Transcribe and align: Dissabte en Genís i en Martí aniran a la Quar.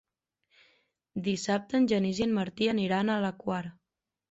Dissabte 1.27 1.79
en 1.81 1.87
Genís 1.93 2.23
i 2.23 2.27
en 2.27 2.35
Martí 2.41 2.73
aniran 2.75 3.15
a 3.15 3.21
la 3.29 3.33
Quar. 3.45 3.63